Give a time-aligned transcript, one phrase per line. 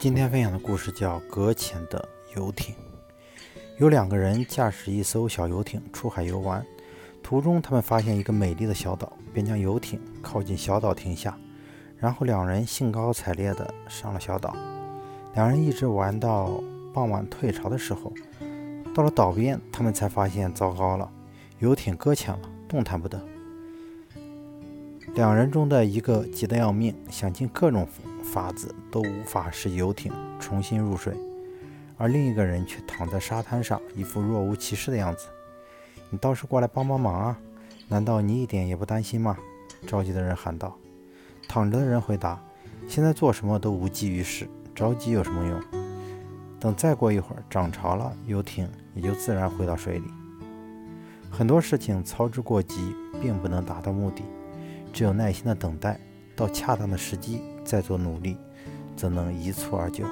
[0.00, 2.72] 今天分享的故事叫《搁浅的游艇》。
[3.78, 6.64] 有两个人驾驶一艘小游艇出海游玩，
[7.20, 11.36] 途中他们发现一个美丽的小岛，便将游艇靠近小岛停下，
[11.96, 14.54] 然后两人兴高采烈地上了小岛。
[15.34, 16.62] 两人一直玩到
[16.94, 18.12] 傍晚退潮的时候，
[18.94, 21.10] 到了岛边，他们才发现糟糕了，
[21.58, 23.20] 游艇搁浅了，动弹不得。
[25.14, 27.84] 两人中的一个急得要命，想尽各种
[28.22, 31.16] 法子都无法使游艇重新入水，
[31.96, 35.26] 而另一个人却躺在沙滩上，一副若无其事的样子。
[36.10, 37.38] 你倒是过来帮帮忙啊！
[37.88, 39.36] 难道你一点也不担心吗？
[39.86, 40.76] 着急的人喊道。
[41.48, 42.38] 躺着的人回答
[42.88, 45.62] ：“现在做什么都无济于事，着急有什么用？
[46.60, 50.04] 等再过一会儿涨潮了，游艇也就自然回到水里。
[51.30, 54.22] 很多事情操之过急，并不能达到目的。”
[54.90, 56.00] 只有耐心的等待，
[56.38, 58.36] 到恰当的时机再做努力，
[58.96, 60.04] 则能一蹴而就。